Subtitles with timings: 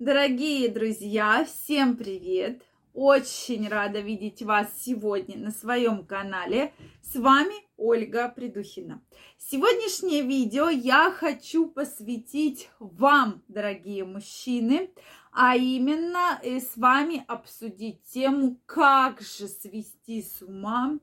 [0.00, 2.64] Дорогие друзья, всем привет!
[2.94, 6.74] Очень рада видеть вас сегодня на своем канале.
[7.00, 9.00] С вами Ольга Придухина.
[9.38, 14.90] Сегодняшнее видео я хочу посвятить вам, дорогие мужчины,
[15.30, 20.98] а именно э, с вами обсудить тему, как же свести с ума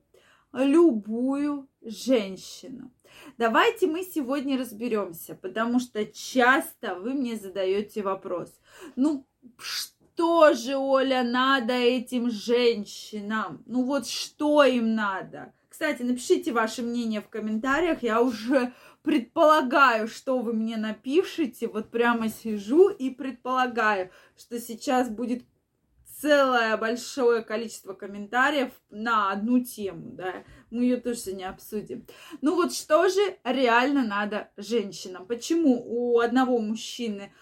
[0.52, 2.92] любую женщину.
[3.38, 8.60] Давайте мы сегодня разберемся, потому что часто вы мне задаете вопрос.
[8.96, 9.26] Ну,
[9.58, 13.64] что же, Оля, надо этим женщинам?
[13.66, 15.54] Ну вот что им надо?
[15.70, 18.04] Кстати, напишите ваше мнение в комментариях.
[18.04, 21.68] Я уже предполагаю, что вы мне напишите.
[21.68, 25.44] Вот прямо сижу и предполагаю, что сейчас будет
[26.22, 32.06] целое большое количество комментариев на одну тему, да, мы ее тоже сегодня обсудим.
[32.42, 35.26] Ну вот что же реально надо женщинам?
[35.26, 37.34] Почему у одного мужчины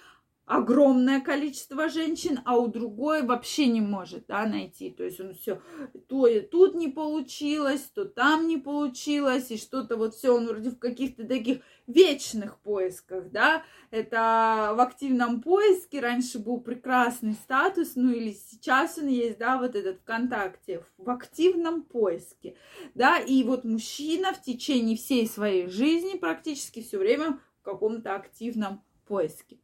[0.49, 4.89] огромное количество женщин, а у другой вообще не может да, найти.
[4.89, 5.61] То есть он все,
[6.07, 10.71] то и тут не получилось, то там не получилось, и что-то вот все, он вроде
[10.71, 18.11] в каких-то таких вечных поисках, да, это в активном поиске раньше был прекрасный статус, ну
[18.11, 22.55] или сейчас он есть, да, вот этот ВКонтакте, в активном поиске,
[22.95, 28.81] да, и вот мужчина в течение всей своей жизни практически все время в каком-то активном
[29.09, 29.57] поиске.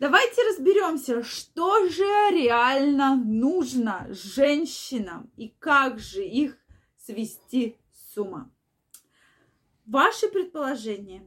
[0.00, 6.58] Давайте разберемся, что же реально нужно женщинам и как же их
[6.98, 8.50] свести с ума.
[9.84, 11.22] Ваши предположения.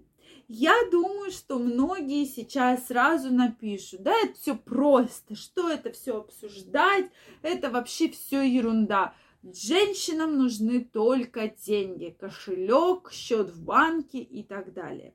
[0.51, 7.05] Я думаю, что многие сейчас сразу напишут, да, это все просто, что это все обсуждать,
[7.43, 9.13] это вообще все ерунда.
[9.43, 15.13] Женщинам нужны только деньги, кошелек, счет в банке и так далее.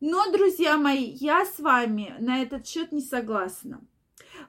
[0.00, 3.86] Но, друзья мои, я с вами на этот счет не согласна.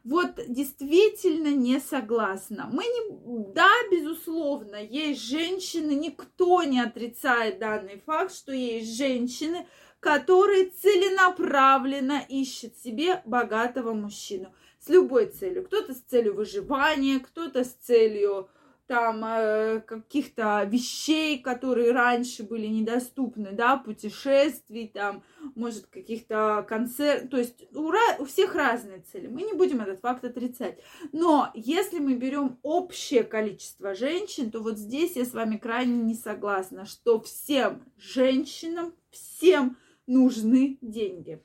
[0.06, 2.70] Вот действительно не согласна.
[2.72, 9.68] Мы не, да, безусловно, есть женщины, никто не отрицает данный факт, что есть женщины,
[10.00, 15.66] которые целенаправленно ищут себе богатого мужчину с любой целью.
[15.66, 18.50] Кто-то с целью выживания, кто-то с целью
[18.92, 25.24] там э, каких-то вещей, которые раньше были недоступны, да, путешествий, там,
[25.56, 30.26] может, каких-то концертов, то есть у, у всех разные цели, мы не будем этот факт
[30.26, 30.78] отрицать.
[31.14, 36.14] Но если мы берем общее количество женщин, то вот здесь я с вами крайне не
[36.14, 41.42] согласна, что всем женщинам, всем нужны деньги.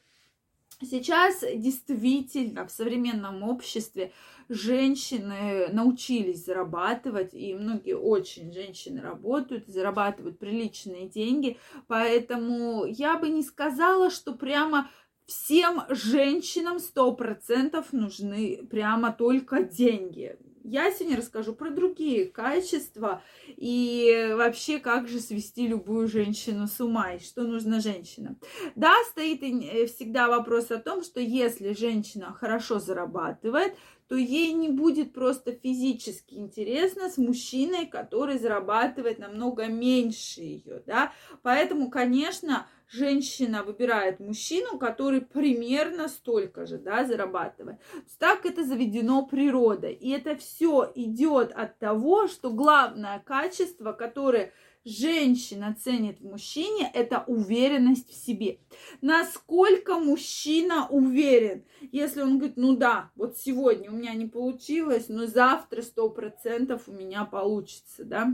[0.82, 4.12] Сейчас действительно в современном обществе
[4.50, 13.42] женщины научились зарабатывать, и многие очень женщины работают, зарабатывают приличные деньги, поэтому я бы не
[13.42, 14.91] сказала, что прямо
[15.25, 20.38] всем женщинам сто процентов нужны прямо только деньги.
[20.69, 27.12] Я сегодня расскажу про другие качества и вообще, как же свести любую женщину с ума
[27.12, 28.37] и что нужно женщинам.
[28.75, 33.76] Да, стоит э, всегда вопрос о том, что если женщина хорошо зарабатывает,
[34.09, 41.12] то ей не будет просто физически интересно с мужчиной, который зарабатывает намного меньше ее, да.
[41.43, 47.78] Поэтому, конечно, женщина выбирает мужчину, который примерно столько же, да, зарабатывает.
[48.19, 49.94] Так это заведено природой.
[49.94, 54.52] И это все идет от того, что главное качество, которое
[54.86, 58.60] женщина ценит в мужчине, это уверенность в себе.
[59.02, 65.26] Насколько мужчина уверен, если он говорит, ну да, вот сегодня у меня не получилось, но
[65.26, 68.32] завтра сто процентов у меня получится, да.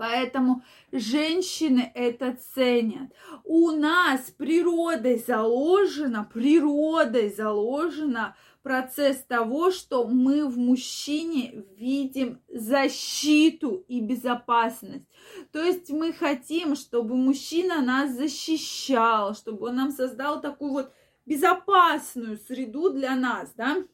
[0.00, 3.12] Поэтому женщины это ценят.
[3.44, 14.00] У нас природой заложено, природой заложено процесс того, что мы в мужчине видим защиту и
[14.00, 15.04] безопасность.
[15.52, 20.94] То есть мы хотим, чтобы мужчина нас защищал, чтобы он нам создал такую вот
[21.26, 23.84] безопасную среду для нас, да,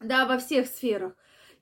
[0.00, 1.14] да, во всех сферах.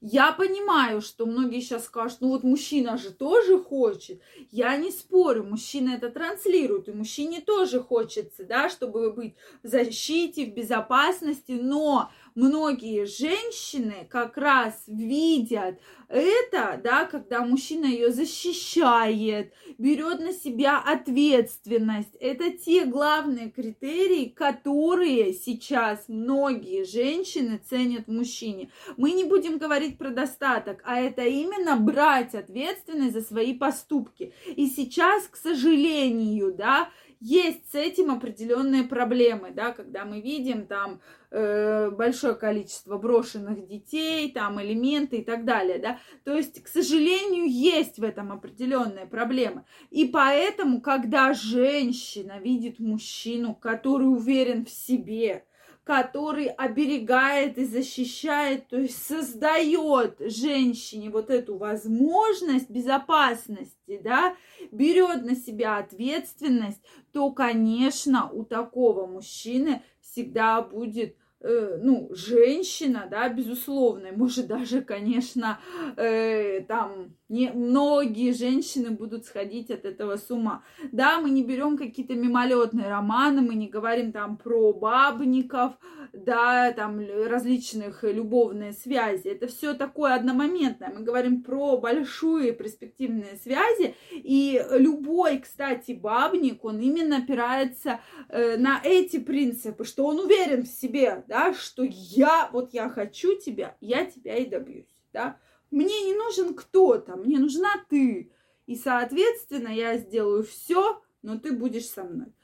[0.04, 4.20] Я понимаю, что многие сейчас скажут, ну вот мужчина же тоже хочет.
[4.50, 10.46] Я не спорю, мужчина это транслирует, и мужчине тоже хочется, да, чтобы быть в защите,
[10.46, 15.79] в безопасности, но многие женщины как раз видят
[16.12, 22.14] это, да, когда мужчина ее защищает, берет на себя ответственность.
[22.20, 28.70] Это те главные критерии, которые сейчас многие женщины ценят в мужчине.
[28.99, 34.34] Мы не будем говорить про достаток, а это именно брать ответственность за свои поступки.
[34.55, 36.90] И сейчас, к сожалению, да,
[37.22, 44.32] есть с этим определенные проблемы, да, когда мы видим там э, большое количество брошенных детей,
[44.32, 46.00] там элементы и так далее, да.
[46.24, 49.64] То есть, к сожалению, есть в этом определенные проблемы.
[49.90, 55.44] И поэтому, когда женщина видит мужчину, который уверен в себе,
[55.84, 64.37] который оберегает и защищает, то есть создает женщине вот эту возможность безопасности, да,
[64.70, 66.81] берет на себя ответственность,
[67.12, 75.58] то, конечно, у такого мужчины всегда будет э, ну, женщина, да, безусловно, может даже, конечно,
[75.96, 80.62] э, там не, многие женщины будут сходить от этого с ума.
[80.92, 85.72] Да, мы не берем какие-то мимолетные романы, мы не говорим там про бабников,
[86.12, 89.28] да, там различных любовные связи.
[89.28, 90.92] Это все такое одномоментное.
[90.94, 93.94] Мы говорим про большие перспективные связи.
[94.10, 100.68] И любой, кстати, бабник, он именно опирается э, на эти принципы, что он уверен в
[100.68, 105.38] себе, да, что я, вот я хочу тебя, я тебя и добьюсь, да.
[105.70, 108.31] Мне не нужен кто-то, мне нужна ты.
[108.67, 112.34] И, соответственно, я сделаю все, но ты будешь со мной.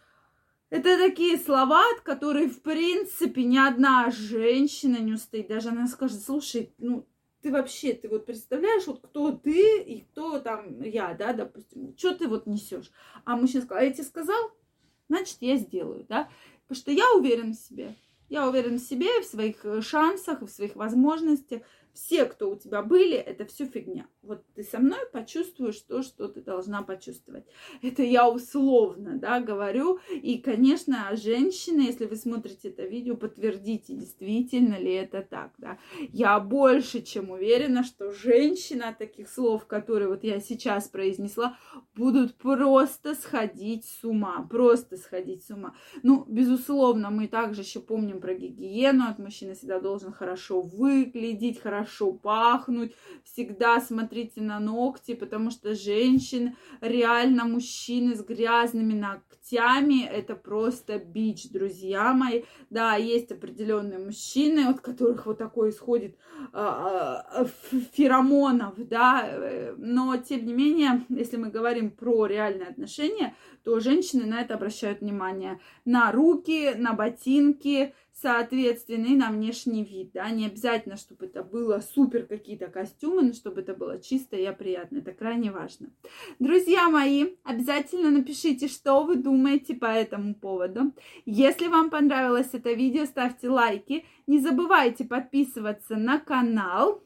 [0.71, 5.49] Это такие слова, от которых, в принципе, ни одна женщина не устоит.
[5.49, 7.07] Даже она скажет, слушай, ну,
[7.43, 12.15] ты вообще, ты вот представляешь, вот кто ты и кто там я, да, допустим, что
[12.15, 12.91] ты вот несешь?
[13.27, 14.51] А мужчина сказал, а я тебе сказал,
[15.11, 16.31] значит, я сделаю, да,
[16.63, 17.95] потому что я уверен в себе.
[18.29, 21.63] Я уверен в себе, в своих э, шансах, в своих возможностях
[21.99, 24.07] все, кто у тебя были, это все фигня.
[24.23, 27.45] Вот ты со мной почувствуешь то, что ты должна почувствовать.
[27.83, 29.99] Это я условно, да, говорю.
[30.11, 35.79] И, конечно, женщины, если вы смотрите это видео, подтвердите, действительно ли это так, да.
[36.13, 41.59] Я больше чем уверена, что женщина таких слов, которые вот я сейчас произнесла,
[41.97, 45.75] будут просто сходить с ума, просто сходить с ума.
[46.05, 51.88] Ну, безусловно, мы также еще помним про гигиену, от мужчины всегда должен хорошо выглядеть, хорошо
[51.89, 52.93] хорошо пахнуть,
[53.25, 61.51] всегда смотрите на ногти, потому что женщин, реально мужчины с грязными ногтями, это просто бич,
[61.51, 62.43] друзья мои.
[62.71, 66.17] Да, есть определенные мужчины, от которых вот такой исходит
[66.53, 67.47] а, а,
[67.93, 74.27] феромонов, да, э, но тем не менее, если мы говорим про реальные отношения, то женщины
[74.27, 75.59] на это обращают внимание.
[75.85, 81.81] На руки, на ботинки, соответственно, и на внешний вид, да, не обязательно, чтобы это было
[81.81, 85.91] супер какие-то костюмы, но чтобы это было чисто и приятно, это крайне важно.
[86.39, 90.93] Друзья мои, обязательно напишите, что вы думаете по этому поводу.
[91.27, 97.03] Если вам понравилось это видео, ставьте лайки, не забывайте подписываться на канал,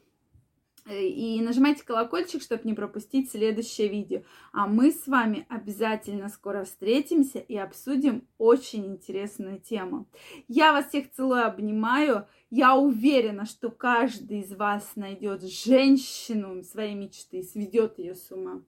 [0.89, 4.23] и нажимайте колокольчик, чтобы не пропустить следующее видео.
[4.51, 10.07] А мы с вами обязательно скоро встретимся и обсудим очень интересную тему.
[10.47, 12.27] Я вас всех целую, обнимаю.
[12.49, 18.61] Я уверена, что каждый из вас найдет женщину своей мечты, сведет ее с ума.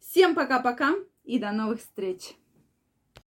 [0.00, 0.94] Всем пока-пока
[1.24, 2.36] и до новых встреч!